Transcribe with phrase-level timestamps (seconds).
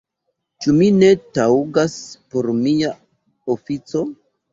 [0.63, 1.93] Ĉu mi ne taŭgas
[2.31, 2.89] por mia
[3.57, 4.03] ofico?